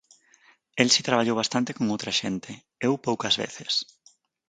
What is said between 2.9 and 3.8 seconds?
poucas veces.